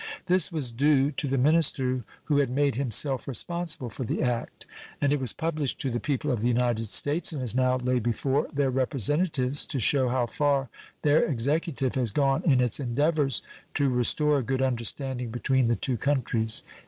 This 0.25 0.51
was 0.51 0.71
due 0.71 1.11
to 1.11 1.27
the 1.27 1.37
minister 1.37 2.03
who 2.23 2.37
had 2.39 2.49
made 2.49 2.73
himself 2.73 3.27
responsible 3.27 3.91
for 3.91 4.03
the 4.03 4.23
act, 4.23 4.65
and 4.99 5.13
it 5.13 5.19
was 5.19 5.31
published 5.31 5.77
to 5.81 5.91
the 5.91 5.99
people 5.99 6.31
of 6.31 6.41
the 6.41 6.47
United 6.47 6.87
States 6.87 7.31
and 7.31 7.39
is 7.39 7.53
now 7.53 7.75
laid 7.77 8.01
before 8.01 8.47
their 8.51 8.71
representatives 8.71 9.63
to 9.67 9.79
shew 9.79 10.09
how 10.09 10.25
far 10.25 10.69
their 11.03 11.23
Executive 11.25 11.93
has 11.93 12.09
gone 12.09 12.41
in 12.45 12.61
its 12.61 12.79
endeavors 12.79 13.43
to 13.75 13.89
restore 13.89 14.39
a 14.39 14.43
good 14.43 14.63
understanding 14.63 15.29
between 15.29 15.67
the 15.67 15.75
two 15.75 15.97
countries. 15.97 16.63